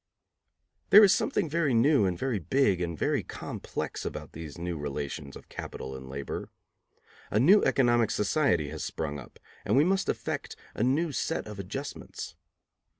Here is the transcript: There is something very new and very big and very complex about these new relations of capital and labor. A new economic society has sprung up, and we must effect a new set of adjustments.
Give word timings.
There 0.89 1.03
is 1.03 1.13
something 1.13 1.47
very 1.47 1.75
new 1.75 2.07
and 2.07 2.17
very 2.17 2.39
big 2.39 2.81
and 2.81 2.97
very 2.97 3.21
complex 3.21 4.03
about 4.03 4.31
these 4.31 4.57
new 4.57 4.75
relations 4.75 5.35
of 5.35 5.47
capital 5.47 5.95
and 5.95 6.09
labor. 6.09 6.49
A 7.29 7.39
new 7.39 7.61
economic 7.63 8.09
society 8.09 8.69
has 8.69 8.83
sprung 8.83 9.19
up, 9.19 9.37
and 9.63 9.77
we 9.77 9.83
must 9.83 10.09
effect 10.09 10.55
a 10.73 10.81
new 10.81 11.11
set 11.11 11.45
of 11.45 11.59
adjustments. 11.59 12.35